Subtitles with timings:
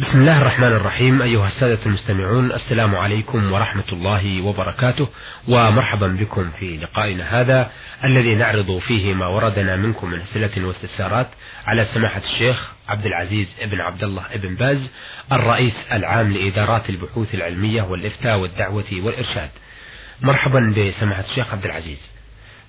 [0.00, 5.08] بسم الله الرحمن الرحيم أيها السادة المستمعون السلام عليكم ورحمة الله وبركاته
[5.48, 7.70] ومرحبا بكم في لقائنا هذا
[8.04, 11.26] الذي نعرض فيه ما وردنا منكم من أسئلة واستفسارات
[11.66, 14.92] على سماحة الشيخ عبد العزيز ابن عبد الله ابن باز
[15.32, 19.50] الرئيس العام لإدارات البحوث العلمية والإفتاء والدعوة والإرشاد.
[20.22, 22.19] مرحبا بسماحة الشيخ عبد العزيز.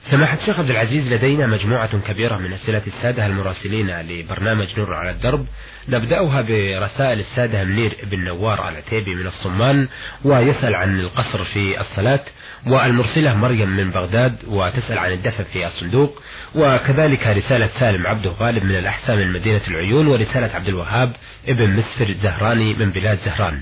[0.10, 5.46] سماحة الشيخ عبد العزيز لدينا مجموعة كبيرة من أسئلة السادة المراسلين لبرنامج نور على الدرب.
[5.90, 9.88] نبدأها برسائل السادة منير بن نوار العتيبي من الصمان
[10.26, 12.20] ويسأل عن القصر في الصلاة
[12.68, 16.22] والمرسلة مريم من بغداد وتسأل عن الدفن في الصندوق
[16.56, 21.12] وكذلك رسالة سالم عبده غالب من الأحساء من مدينة العيون ورسالة عبد الوهاب
[21.48, 23.62] ابن مسفر زهراني من بلاد زهران.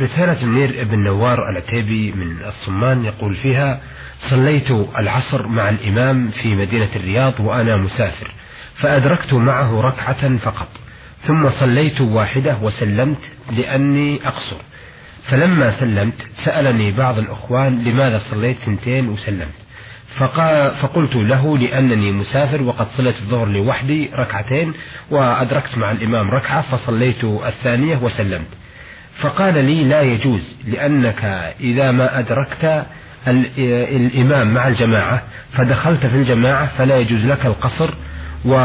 [0.00, 3.80] رسالة منير بن نوار العتيبي من الصمان يقول فيها
[4.30, 8.30] صليت العصر مع الإمام في مدينة الرياض وأنا مسافر
[8.80, 10.68] فأدركت معه ركعة فقط
[11.26, 13.18] ثم صليت واحدة وسلمت
[13.56, 14.56] لأني أقصر
[15.24, 19.54] فلما سلمت سألني بعض الأخوان لماذا صليت سنتين وسلمت
[20.82, 24.72] فقلت له لأنني مسافر وقد صليت الظهر لوحدي ركعتين
[25.10, 28.46] وأدركت مع الإمام ركعة فصليت الثانية وسلمت
[29.20, 31.24] فقال لي لا يجوز لأنك
[31.60, 32.84] إذا ما أدركت
[33.26, 37.94] الإمام مع الجماعة فدخلت في الجماعة فلا يجوز لك القصر
[38.44, 38.62] ويجب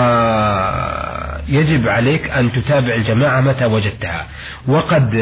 [1.88, 4.28] عليك أن تتابع الجماعة متى وجدتها.
[4.68, 5.16] وقد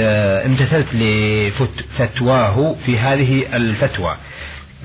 [0.46, 4.16] امتثلت لفتواه في هذه الفتوى.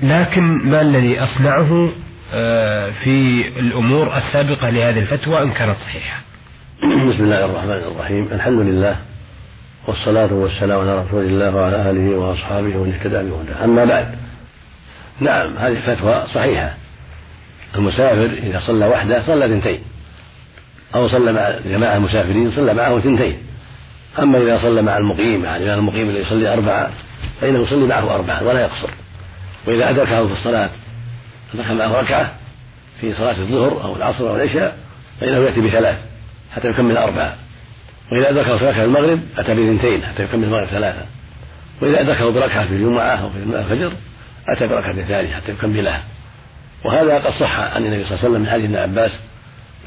[0.03, 1.89] لكن ما الذي أصنعه
[2.35, 6.21] آه، في الأمور السابقة لهذه الفتوى إن كانت صحيحة.
[7.09, 8.27] بسم الله الرحمن الرحيم.
[8.31, 8.95] الحمد لله
[9.87, 13.63] والصلاة والسلام على رسول الله وعلى آله وأصحابه ومن اهتدى بهداه.
[13.63, 14.15] أما بعد
[15.19, 16.73] نعم هذه فتوى صحيحة.
[17.75, 19.81] المسافر إذا صلى وحده صلى اثنتين.
[20.95, 23.37] أو صلى مع جماعة المسافرين صلى معه اثنتين.
[24.19, 26.89] أما إذا صلى مع المقيم يعني المقيم الذي يصلي أربعة
[27.41, 28.89] فإنه يصلي معه أربعة ولا يقصر.
[29.67, 30.69] وإذا أدركه في الصلاة
[31.53, 32.31] أدرك معه ركعة
[33.01, 34.77] في صلاة الظهر أو العصر أو العشاء
[35.19, 35.97] فإنه يأتي بثلاث
[36.55, 37.42] حتى يكمل أربعة.
[38.13, 41.05] وإذا أدركه في ركعة المغرب أتى باثنتين حتى يكمل المغرب ثلاثة.
[41.81, 43.93] وإذا أدركه بركعة في الجمعة أو في الفجر
[44.49, 46.03] أتى بركعة ثانية حتى يكملها
[46.85, 49.19] وهذا قد صح عن النبي صلى الله عليه وسلم من حديث ابن عباس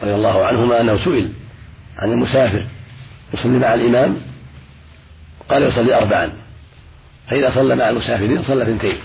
[0.02, 1.32] رضي الله عنهما أنه سئل
[1.98, 2.66] عن المسافر
[3.34, 4.16] يصلي مع الإمام
[5.48, 6.32] قال يصلي أربعا.
[7.30, 8.96] فإذا صلى مع المسافرين صلى اثنتين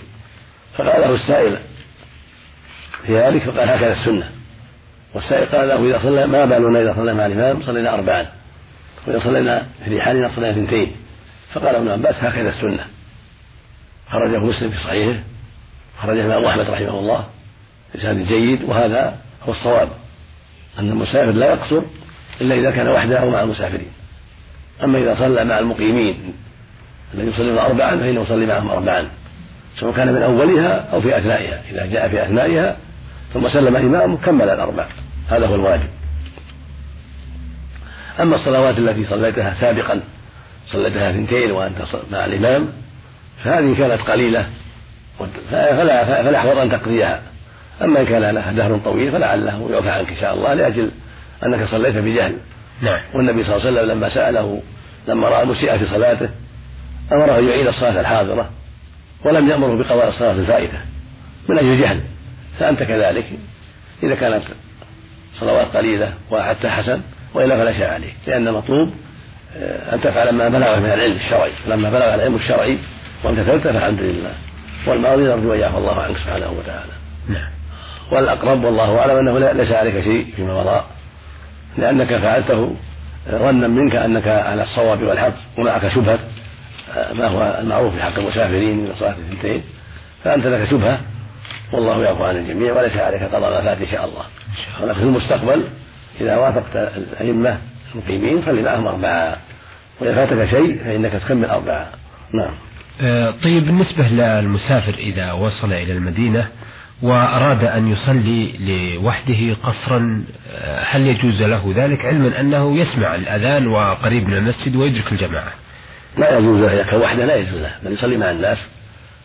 [0.78, 1.58] فقال له السائل
[3.06, 4.30] في ذلك فقال هكذا السنة.
[5.16, 8.41] والسائل قال له إذا صلى ما بالنا إذا صلى مع الإمام؟ صلينا أربعا.
[9.08, 10.96] وإذا صلينا في رحالنا صلينا اثنتين.
[11.54, 12.86] فقال ابن عباس هكذا السنة.
[14.10, 15.20] خرجه مسلم في صحيحه.
[16.02, 17.26] خرجه الإمام أحمد رحمه الله.
[17.96, 18.64] بسند جيد.
[18.64, 19.90] وهذا هو الصواب.
[20.80, 21.82] أن المسافر لا يقصر
[22.42, 23.92] إلا إذا كان وحده أو مع المسافرين.
[24.84, 26.34] أما إذا صلى مع المقيمين
[27.14, 29.10] الذي يصلون أربعا فإنه يصلي معهم أربعا.
[29.80, 31.62] سواء كان من أولها أو في أثنائها.
[31.72, 32.78] إذا جاء في أثنائها
[33.34, 34.88] ثم سلم الإمام كمل الأربع.
[35.30, 35.90] هذا هو الواجب.
[38.20, 40.02] أما الصلوات التي صليتها سابقا
[40.72, 41.78] صليتها اثنتين وأنت
[42.12, 42.68] مع الإمام
[43.44, 44.50] فهذه كانت قليلة
[45.52, 47.22] فلا فلا أحوط أن تقضيها.
[47.82, 50.92] أما إن كان لها دهر طويل فلعله يعفى عنك إن شاء الله لأجل
[51.46, 52.38] أنك صليت بجهل
[52.82, 53.02] نعم.
[53.14, 54.62] والنبي صلى الله عليه وسلم لما سأله
[55.08, 56.30] لما رأى المسيء في صلاته
[57.12, 58.50] أمره أن يعيد الصلاة الحاضرة
[59.26, 60.78] ولم يأمره بقضاء الصلاة الفائتة
[61.50, 62.02] من أجل جهل.
[62.60, 63.26] فأنت كذلك
[64.04, 64.44] إذا كانت
[65.34, 67.02] صلوات قليلة وحتى حسن
[67.34, 68.94] وإلا فلا شيء عليك لأن المطلوب
[69.56, 71.52] آه، أن تفعل ما بلغ من العلم الشرعي.
[71.68, 72.78] لما بلغ العلم الشرعي
[73.24, 74.34] وامتثلت فالحمد لله
[74.88, 76.92] والماضي نرجو يعفو الله عنك سبحانه وتعالى.
[77.30, 77.52] نعم.
[78.12, 80.84] والأقرب والله أعلم أنه ليس عليك شيء فيما مضى.
[81.78, 82.76] لأنك فعلته
[83.32, 86.20] ظنا منك أنك على الصواب والحق ومعك شبهة
[87.14, 89.64] ما هو المعروف في حق المسافرين من صلاة الثنتين.
[90.24, 91.00] فأنت لك شبهة
[91.74, 94.24] والله يعفو عن الجميع وليس عليك قضاء ما فات إن شاء الله.
[94.82, 95.64] ولكن في المستقبل
[96.22, 97.58] إذا وافقت الأئمة
[97.96, 99.38] المقيمين صل معهم أربعة
[100.02, 101.90] وإذا فاتك شيء فإنك تكمل أربعة.
[102.34, 102.54] نعم.
[103.02, 106.48] آه، طيب بالنسبة للمسافر إذا وصل إلى المدينة
[107.02, 114.28] وأراد أن يصلي لوحده قصرا آه، هل يجوز له ذلك؟ علما أنه يسمع الأذان وقريب
[114.28, 115.52] من المسجد ويدرك الجماعة.
[116.18, 118.58] لا يجوز له إذا كان وحده لا يجوز له بل يصلي مع الناس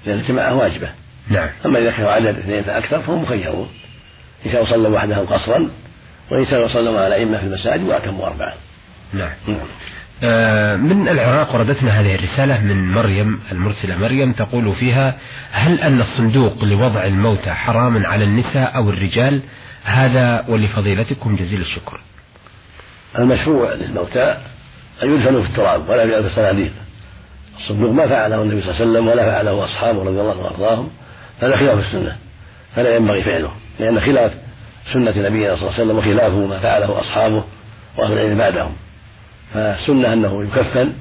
[0.06, 0.90] لأن الجماعة واجبة.
[1.28, 1.48] نعم.
[1.66, 3.68] أما إذا كان عدد اثنين فأكثر فهم مخيرون.
[4.46, 5.68] إن صلوا وحدهم قصرا
[6.30, 8.54] وإن شاءوا صلوا مع الأئمة في المساجد وأتموا أربعة.
[9.12, 9.66] نعم, نعم.
[10.24, 13.96] آه، من العراق وردتنا هذه الرسالة من مريم المرسلة.
[13.96, 15.18] مريم تقول فيها
[15.52, 19.42] هل أن الصندوق لوضع الموتى حرام على النساء أو الرجال؟
[19.84, 22.00] هذا ولفضيلتكم جزيل الشكر.
[23.18, 24.36] المشروع للموتى
[25.02, 26.72] أن يدفنوا في التراب ولا يجعلوا في الصناديق
[27.58, 30.90] الصندوق ما فعله النبي صلى الله عليه وسلم ولا فعله أصحابه رضي الله عنهم وأرضاهم
[31.42, 32.16] هذا خلاف السنة.
[32.76, 34.32] فلا ينبغي فعله لأن خلاف
[34.92, 37.44] سنة نبينا صلى الله عليه وسلم وخلافه ما فعله أصحابه
[37.96, 38.76] وأهل العلم بعدهم.
[39.54, 40.92] فالسنة أنه يكفن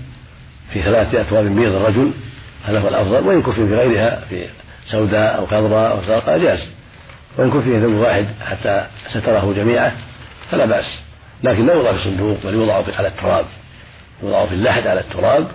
[0.74, 2.12] في ثلاثة أثواب بيض الرجل
[2.64, 4.46] هذا هو الأفضل وإن كفن في غيرها في
[4.86, 6.70] سوداء أو خضراء أو زرقاء جاز
[7.38, 9.94] وإن كفن في ثوب واحد حتى ستره جميعه
[10.52, 11.00] فلا بأس.
[11.44, 13.46] لكن لا يوضع في صندوق بل يوضع على التراب.
[14.24, 15.48] يوضع في اللحد على التراب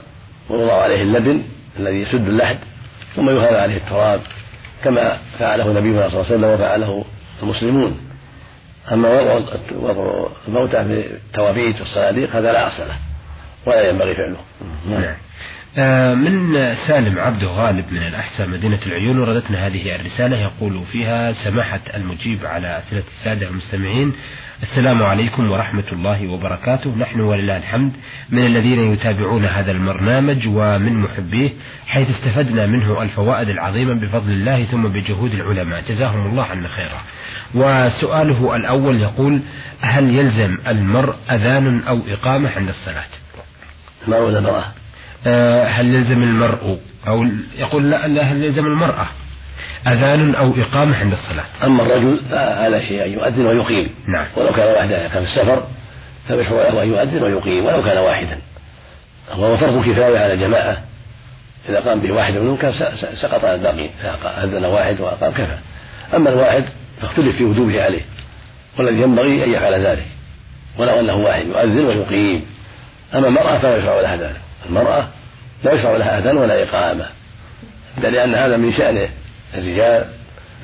[0.51, 1.43] ويوضع عليه اللبن
[1.79, 2.59] الذي يسد اللحد
[3.17, 4.21] ثم يهال عليه التراب
[4.85, 7.05] كما فعله نبينا صلى الله عليه وسلم وفعله
[7.43, 8.10] المسلمون.
[8.93, 9.21] أما
[9.77, 12.97] وضع الموتى في التوابيت والصناديق هذا لا أصل له
[13.67, 14.39] ولا ينبغي فعله
[14.91, 15.17] نعم آه،
[15.77, 16.55] من
[16.87, 22.79] سالم عبد غالب من الأحساء مدينة العيون وردتنا هذه الرسالة يقول فيها سماحة المجيب على
[22.79, 24.13] أسئلة السادة المستمعين.
[24.63, 26.97] السلام عليكم ورحمة الله وبركاته.
[26.99, 27.93] نحن ولله الحمد
[28.31, 31.51] من الذين يتابعون هذا البرنامج ومن محبيه
[31.87, 35.81] حيث استفدنا منه الفوائد العظيمة بفضل الله ثم بجهود العلماء.
[35.81, 37.03] جزاهم الله عنا خيرا.
[37.55, 39.41] وسؤاله الأول يقول
[39.81, 43.07] هل يلزم المرء أذان أو إقامة عند الصلاة؟
[44.09, 44.80] ما هو آه،
[45.67, 46.79] هل يلزم المرء
[47.09, 47.27] أو
[47.59, 49.07] يقول لا, لا هل يلزم المرأة
[49.87, 53.89] أذان أو إقامة عند الصلاة؟ أما الرجل فعلى شيء أن يؤذن ويقيم.
[54.09, 54.27] نعم.
[54.37, 55.63] ولو كان واحدا كان في السفر
[56.29, 58.39] فيشرع له أن يؤذن ويقيم ولو كان واحدا.
[59.31, 60.83] وهو فرض كفاية على الجماعة.
[61.69, 62.73] إذا قام به واحد منهم كان
[63.15, 63.91] سقط على الباقين
[64.25, 65.59] أذن واحد وأقام كفى.
[66.15, 66.65] أما الواحد
[67.01, 68.03] فاختلف في وجوبه عليه
[68.79, 70.07] والذي ينبغي أن يفعل ذلك
[70.79, 72.45] ولو أنه واحد يؤذن ويقيم.
[73.15, 74.41] أما المرأة فلا يشرع لها ذلك.
[74.69, 75.09] المرأة
[75.65, 77.07] لا يشرع لها أذان ولا إقامة
[77.99, 79.09] لأن هذا من شأن
[79.55, 80.05] الرجال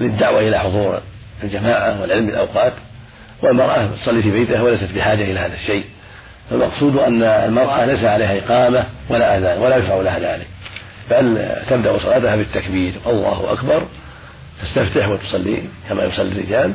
[0.00, 1.00] للدعوة إلى حضور
[1.42, 2.72] الجماعة والعلم بالأوقات
[3.42, 5.84] والمرأة تصلي في بيتها وليست بحاجة إلى هذا الشيء.
[6.50, 10.46] فالمقصود أن المرأة ليس عليها إقامة ولا أذان ولا يشرع لها ذلك
[11.10, 13.82] بل تبدأ صلاتها بالتكبير الله أكبر
[14.62, 16.72] تستفتح وتصلي كما يصلي الرجال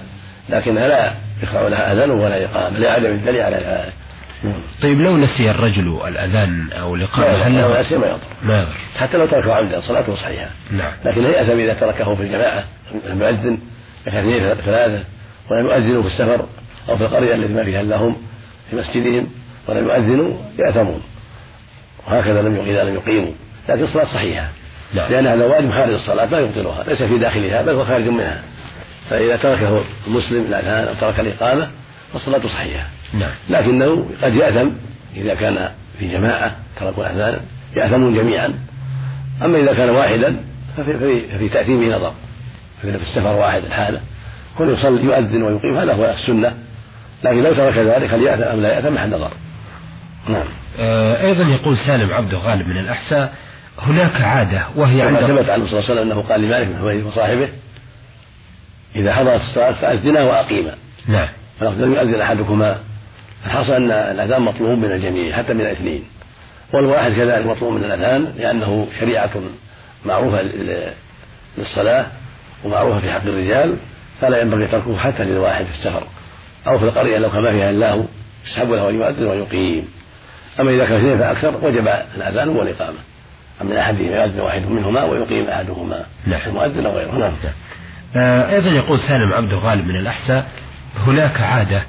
[0.49, 1.13] لكنها لا
[1.43, 3.93] يشرع لها أذان ولا إقامة لعدم الدليل على ذلك.
[4.81, 8.73] طيب لو نسي الرجل الأذان أو الإقامة هل له نسي ما يضر ما يضر.
[8.97, 10.91] حتى لو تركه عمدا صلاته صحيحة نعم.
[11.05, 12.63] لكن لا يأثم إذا تركه في الجماعة؟
[13.05, 13.59] المؤذن
[14.07, 15.03] اثنين ثلاثة
[15.51, 16.45] ولم يؤذنوا في السفر
[16.89, 18.17] أو في القرية التي ما فيها إلا هم
[18.69, 19.27] في مسجدهم
[19.67, 21.01] ولم يؤذنوا يأثمون.
[22.07, 23.31] وهكذا لم إذا لم يقيموا
[23.69, 24.49] لكن الصلاة صحيحة.
[24.93, 25.11] نعم.
[25.11, 28.43] لأن هذا واجب خارج الصلاة لا يبطلها ليس في داخلها بل هو خارج منها.
[29.09, 31.69] فإذا تركه المسلم الأذان أو ترك الإقامة
[32.13, 32.87] فالصلاة صحيحة.
[33.13, 33.31] نعم.
[33.49, 34.69] لكنه قد يأثم
[35.15, 35.69] إذا كان
[35.99, 37.41] في جماعة تركوا الأذان
[37.75, 38.53] يأثمون جميعا.
[39.45, 40.35] أما إذا كان واحدا
[40.77, 42.13] ففي, ففي, ففي تأثيمه نظر.
[42.81, 44.01] فإذا في السفر واحد الحالة
[44.57, 46.53] كل يصلي يؤذن ويقيم هذا هو السنة.
[47.23, 49.31] لكن لو ترك ذلك هل يأثم أم لا يأثم؟ محل نظر.
[50.29, 50.45] نعم.
[50.79, 53.33] آه أيضا يقول سالم عبد غالب من الأحساء
[53.79, 57.49] هناك عادة وهي عند ثبت عنه صلى الله عليه وسلم أنه قال لمالك بن وصاحبه
[58.95, 60.75] إذا حضرت الصلاة فأذنا وأقيما
[61.07, 61.29] نعم.
[61.69, 62.77] فلم يؤذن أحدكما.
[63.45, 66.03] الحصل أن الأذان مطلوب من الجميع حتى من الاثنين.
[66.73, 69.31] والواحد كذلك مطلوب من الأذان لأنه شريعة
[70.05, 70.41] معروفة
[71.57, 72.05] للصلاة
[72.63, 73.75] ومعروفة في حق الرجال
[74.21, 76.07] فلا ينبغي تركه حتى للواحد في السفر.
[76.67, 78.03] أو في القرية لو كان ما فيها هو
[78.45, 79.87] يسحب له أن يؤذن ويقيم.
[80.59, 82.97] أما إذا كان اثنين فأكثر وجب الأذان والإقامة.
[83.63, 86.41] من أحدهم يؤذن واحد منهما ويقيم أحدهما نعم.
[86.47, 87.31] المؤذن أو غيره نعم.
[88.15, 90.47] آه أيضا يقول سالم عبد غالب من الأحساء
[90.97, 91.83] هناك عادة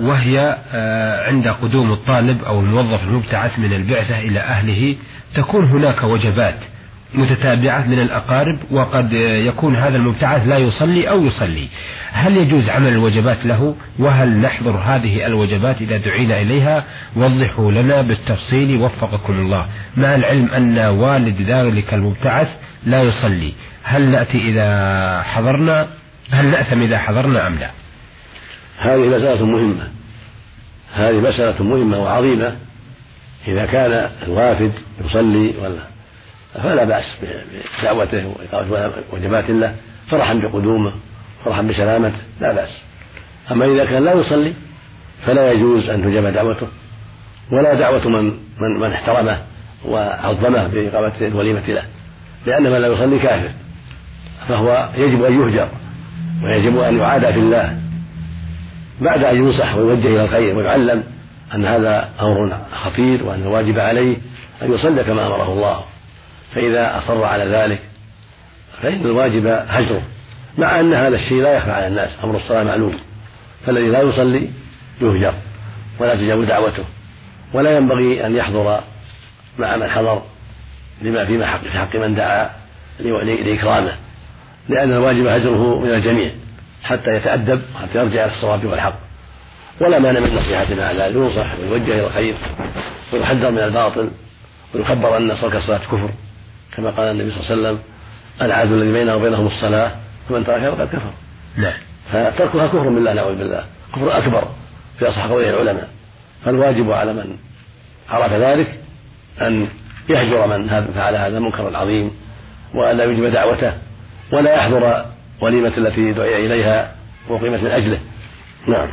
[0.00, 4.96] وهي آه، عند قدوم الطالب أو الموظف المبتعث من البعثة إلى أهله
[5.34, 6.54] تكون هناك وجبات
[7.14, 9.12] متتابعة من الأقارب وقد
[9.46, 11.68] يكون هذا المبتعث لا يصلي أو يصلي.
[12.12, 16.84] هل يجوز عمل الوجبات له؟ وهل نحضر هذه الوجبات إذا دعينا إليها؟
[17.16, 19.68] وضحوا لنا بالتفصيل وفقكم الله.
[19.96, 22.48] مع العلم أن والد ذلك المبتعث
[22.86, 23.52] لا يصلي.
[23.82, 25.86] هل نأتي إذا حضرنا؟
[26.30, 27.70] هل نأثم إذا حضرنا أم لا؟
[28.78, 29.88] هذه مسألة مهمة.
[30.94, 32.56] هذه مسألة مهمة وعظيمة.
[33.48, 34.72] إذا كان الوافد
[35.04, 35.80] يصلي ولا
[36.62, 37.04] فلا بأس
[37.82, 39.74] بدعوته وإقامة وجبات له
[40.10, 40.92] فرحا بقدومه
[41.44, 42.18] فرحا بسلامته.
[42.40, 42.82] لا بأس.
[43.50, 44.52] أما إذا كان لا يصلي
[45.26, 46.66] فلا يجوز أن تجاب دعوته.
[47.52, 48.24] ولا دعوة من
[48.60, 49.38] من, من احترمه
[49.84, 51.82] وعظمه بإقامة الوليمة له.
[52.46, 53.50] لأن من لا يصلي كافر.
[54.48, 55.68] فهو يجب أن يهجر
[56.44, 57.83] ويجب أن يعادى في الله.
[59.00, 61.02] بعد أن ينصح ويوجه إلى الخير ويعلم
[61.54, 64.16] أن هذا أمر خطير وأن الواجب عليه
[64.62, 65.80] أن يصلي كما أمره الله.
[66.54, 67.80] فإذا أصر على ذلك
[68.82, 70.02] فإن الواجب هجره
[70.58, 72.94] مع أن هذا الشيء لا يخفى على الناس أمر الصلاة معلوم.
[73.66, 74.48] فالذي لا يصلي
[75.00, 75.34] يهجر
[75.98, 76.84] ولا تجاب دعوته
[77.54, 78.80] ولا ينبغي أن يحضر
[79.58, 80.22] مع من حضر
[81.02, 82.50] لما فيما حق في حق من دعا
[83.00, 83.96] لإكرامه
[84.68, 86.32] لأن الواجب هجره من الجميع.
[86.84, 88.98] حتى يتأدب حتى يرجع إلى الصواب والحق.
[89.80, 92.34] ولا مانع من نصيحة مع ذلك ينصح ويوجه إلى الخير
[93.12, 94.10] ويحذر من الباطل
[94.74, 96.10] ويخبر أن ترك الصلاة كفر.
[96.76, 97.78] كما قال النبي صلى الله عليه وسلم
[98.42, 99.90] العهد الذي بينه وبينهم الصلاة
[100.28, 101.10] فمن تركها فقد كفر.
[101.56, 101.78] نعم
[102.12, 103.64] فتركها كفر بالله نعوذ بالله.
[103.94, 104.48] كفر أكبر
[104.98, 105.88] في أصح قوله العلماء.
[106.44, 107.36] فالواجب على من
[108.08, 108.80] عرف ذلك
[109.40, 109.68] أن
[110.08, 112.10] يهجر من فعل هذا المنكر العظيم
[112.74, 113.72] وألا يجب دعوته
[114.32, 115.04] ولا يحضر
[115.40, 116.94] وليمة التي دعي إليها
[117.28, 117.98] وقيمة من أجله
[118.66, 118.88] نعم.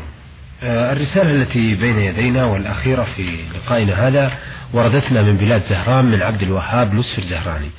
[0.63, 4.31] آه، الرسالة التي بين يدينا والأخيرة في لقائنا هذا
[4.73, 7.69] وردتنا من بلاد زهران من عبد الوهاب مسفر زهراني.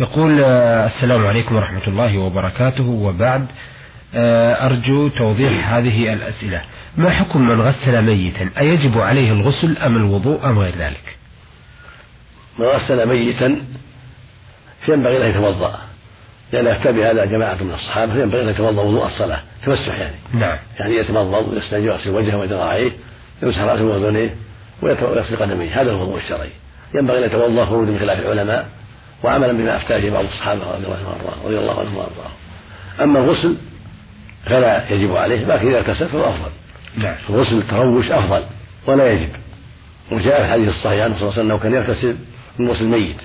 [0.00, 2.88] يقول آه، السلام عليكم ورحمة الله وبركاته.
[2.88, 3.46] وبعد
[4.14, 6.62] آه، أرجو توضيح هذه الأسئلة.
[6.96, 11.16] ما حكم من غسل ميتا؟ أيجب عليه الغسل أم الوضوء أم غير ذلك؟
[12.58, 13.62] من غسل ميتا
[14.88, 15.85] ينبغي له يتوضأ.
[16.52, 20.14] لأن أفتى بهذا جماعة من الصحابة فينبغي أن يتوضأ وضوء الصلاة تمسح يعني.
[20.34, 20.58] نعم.
[20.80, 22.92] يعني يتمضض ويستنجي ويغسل وجهه وذراعيه
[23.42, 24.34] يمسح رأسه وأذنيه
[24.82, 25.80] ويغسل قدميه.
[25.80, 26.50] هذا الوضوء الشرعي.
[26.94, 28.68] ينبغي أن يتوضأ خروج من خلاف العلماء
[29.24, 30.60] وعملا بما أفتى به بعض الصحابة
[31.44, 32.32] رضي الله عنهم وأرضاهم
[33.00, 33.56] أما الغسل
[34.46, 36.50] فلا يجب عليه لكن إذا اغتسل فهو أفضل.
[36.96, 37.14] نعم.
[37.30, 38.44] الغسل التروش أفضل
[38.86, 39.30] ولا يجب.
[40.12, 42.16] وجاء في الحديث الصحيح عنه صلى الله عليه وسلم أنه كان يغتسل
[42.58, 43.16] من غسل الميت.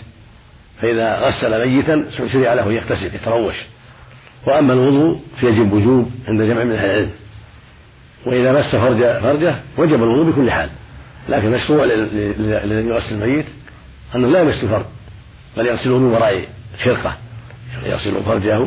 [0.82, 3.56] فإذا غسل ميتا شرع له يغتسل يتروش.
[4.48, 7.10] وأما الوضوء فيجب وجوب عند جمع من أهل العلم.
[8.26, 10.70] وإذا مس فرج فرجة وجب الوضوء بكل حال.
[11.30, 13.46] لكن مشروع للذي يغسل الميت
[14.16, 14.86] أنه لا يمس الفرج
[15.58, 16.48] بل يغسله من وراء
[16.84, 17.18] خرقة.
[17.86, 18.66] يغسل فرجه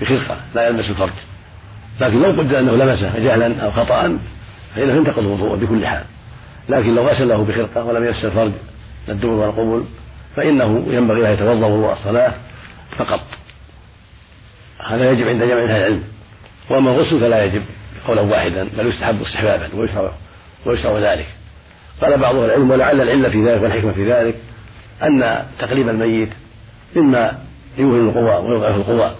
[0.00, 1.12] بخرقة لا يلمس الفرج.
[2.00, 4.18] لكن لو قدر أنه لمسه جهلا أو خطأ
[4.74, 6.04] فإنه ينتقض الوضوء بكل حال.
[6.68, 8.52] لكن لو غسله بخرقة ولم يمس الفرج
[9.08, 9.84] الدبر والقبل
[10.38, 12.34] فإنه ينبغي له يتوضأ وضوء الصلاة
[12.98, 13.20] فقط.
[14.88, 16.02] هذا يجب عند جمع أهل العلم.
[16.70, 17.62] وأما الغسل فلا يجب
[18.06, 20.12] قولا واحدا بل يستحب استحبابا ويشرع
[20.66, 21.26] ويشرع ذلك.
[22.02, 24.34] قال بعض العلم ولعل العلة في ذلك والحكمة في ذلك
[25.02, 26.30] أن تقليب الميت
[26.96, 27.38] مما
[27.78, 29.14] يوهن القوى ويضعف القوى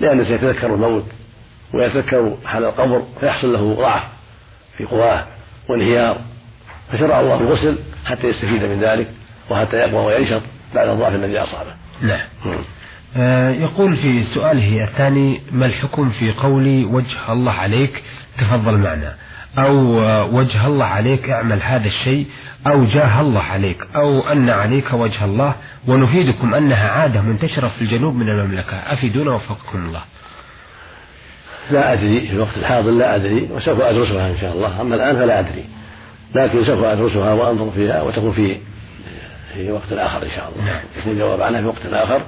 [0.00, 1.04] لأنه سيتذكر الموت
[1.74, 4.02] ويتذكر حال القبر فيحصل له ضعف
[4.76, 5.26] في قواه
[5.68, 6.20] وانهيار
[6.92, 9.10] فشرع الله الغسل حتى يستفيد من ذلك.
[9.52, 10.42] وحتى يقوى وينشط
[10.74, 11.74] بعد الضعف الذي أصابه.
[12.02, 12.26] نعم
[13.16, 18.02] آه يقول في سؤاله الثاني ما الحكم في قول وجه الله عليك؟
[18.38, 19.14] تفضل معنا.
[19.58, 22.26] أو آه، وجه الله عليك اعمل هذا الشيء
[22.66, 25.54] أو جاه الله عليك أو أن عليك وجه الله
[25.88, 28.76] ونفيدكم أنها عادة منتشرة في الجنوب من المملكة.
[28.76, 30.00] أفيدونا وفقكم الله.
[31.70, 34.80] لا أدري في الوقت الحاضر لا أدري وسوف أدرسها إن شاء الله.
[34.80, 35.64] أما الآن فلا أدري.
[36.34, 38.56] لكن سوف أدرسها وأنظر فيها وتكون في
[39.54, 40.80] في وقت آخر إن شاء الله.
[40.98, 42.22] يكون الجواب عنها في وقت آخر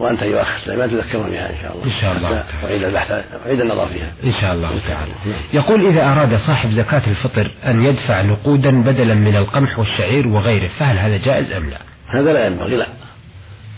[0.00, 1.84] وأنت أيها الأخ سليمان تذكرون بها إن شاء الله.
[1.84, 2.44] إن شاء الله.
[2.64, 4.12] وعيد البحث وعيد النظر فيها.
[4.24, 5.12] إن شاء الله تعالى.
[5.52, 10.98] يقول إذا أراد صاحب زكاة الفطر أن يدفع نقودا بدلا من القمح والشعير وغيره فهل
[10.98, 11.78] هذا جائز أم لا؟
[12.14, 12.86] هذا لا ينبغي لا.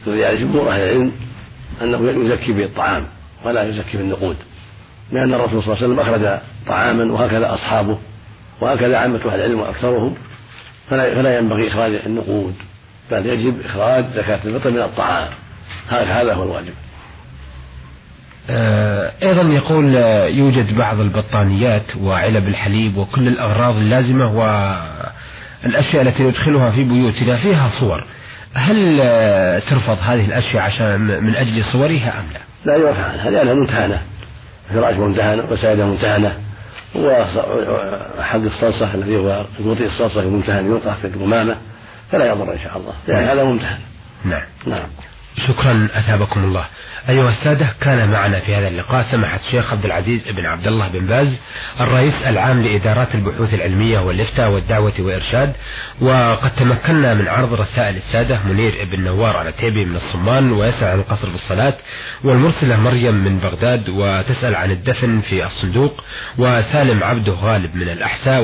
[0.07, 1.13] يعني جمهور أهل العلم
[1.83, 3.07] أنه يزكي بالطعام
[3.45, 4.37] ولا يزكي بالنقود
[5.13, 7.99] لأن الرسول صلى الله عليه وسلم أخرج طعاما وهكذا أصحابه
[8.61, 10.15] وهكذا عامة أهل العلم وأكثرهم
[10.91, 12.55] فلا, فلا ينبغي إخراج النقود
[13.11, 15.29] بل يجب إخراج زكاة الفطر من الطعام.
[15.89, 16.75] هذا هو الواجب.
[18.51, 24.27] آه، أيضا يقول آه، يوجد بعض البطانيات وعلب الحليب وكل الأغراض اللازمة
[25.65, 28.07] والأشياء التي ندخلها في بيوتنا فيها صور.
[28.55, 33.55] هل آه، ترفض هذه الأشياء عشان من أجل صورها أم لا؟ لا يرفع عنها لأنها
[33.55, 34.03] ممتهنة.
[34.75, 36.48] فراش ممتهنة وسائدة ممتهنة.
[36.95, 41.57] وحق الصلصة الذي هو قوطي الصلصة الممتهن يوقع في القمامة
[42.11, 42.93] فلا يضر إن شاء الله.
[43.09, 43.79] لأن هذا ممتهن.
[44.25, 44.43] نعم.
[44.67, 44.89] نعم.
[45.49, 46.65] شكرا أثابكم الله.
[47.09, 51.07] أيها السادة كان معنا في هذا اللقاء سماحة الشيخ عبد العزيز بن عبد الله بن
[51.07, 51.41] باز
[51.81, 55.53] الرئيس العام لإدارات البحوث العلمية والإفتاء والدعوة وإرشاد
[56.01, 60.99] وقد تمكنا من عرض رسائل السادة منير بن نوار على تيبي من الصمان ويسأل عن
[60.99, 61.75] القصر بالصلاة
[62.25, 66.05] والمرسلة مريم من بغداد وتسأل عن الدفن في الصندوق
[66.39, 68.43] وسالم عبده غالب من الأحساء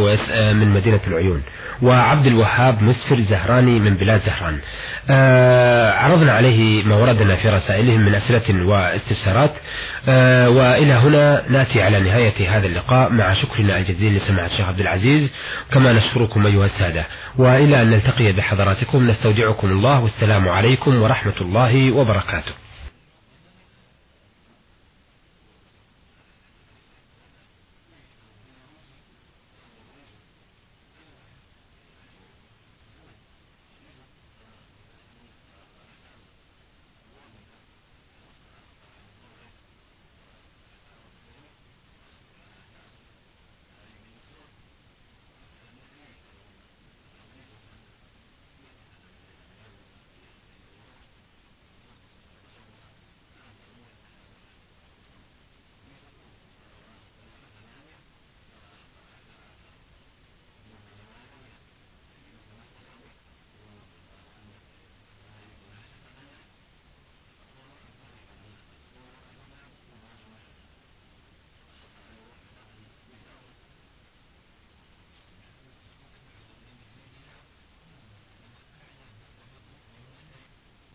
[0.53, 1.43] من مدينة العيون
[1.83, 4.59] وعبد الوهاب مسفر زهراني من بلاد زهران.
[5.99, 9.55] عرضنا عليه ما وردنا في رسائلهم من أسئلة واستفسارات.
[10.09, 13.13] آه وإلى هنا نأتي على نهاية هذا اللقاء.
[13.13, 15.33] مع شكرنا الجزيل لسماحة الشيخ عبد العزيز.
[15.73, 17.07] كما نشكركم أيها السادة.
[17.39, 20.01] وإلى أن نلتقي بحضراتكم نستودعكم الله.
[20.01, 22.64] والسلام عليكم ورحمة الله وبركاته.